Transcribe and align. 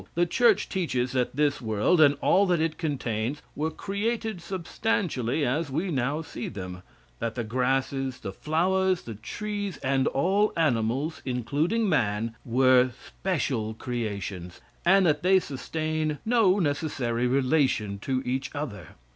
The 0.15 0.25
Church 0.25 0.67
teaches 0.67 1.11
that 1.11 1.35
this 1.35 1.61
world, 1.61 2.01
and 2.01 2.17
all 2.21 2.47
that 2.47 2.59
it 2.59 2.79
contains, 2.79 3.43
were 3.55 3.69
created 3.69 4.41
substantially 4.41 5.45
as 5.45 5.69
we 5.69 5.91
now 5.91 6.23
see 6.23 6.47
them, 6.49 6.81
that 7.19 7.35
the 7.35 7.43
grasses, 7.43 8.17
the 8.17 8.33
flowers, 8.33 9.03
the 9.03 9.13
trees, 9.13 9.77
and 9.83 10.07
all 10.07 10.53
animals, 10.57 11.21
including 11.23 11.87
man, 11.87 12.35
were 12.43 12.89
special 13.05 13.75
creations, 13.75 14.59
and 14.87 15.05
that 15.05 15.21
they 15.21 15.39
sustain 15.39 16.17
no 16.25 16.57
necessary 16.57 17.27
relation 17.27 17.99
to 17.99 18.23
each 18.25 18.49
other. 18.55 18.95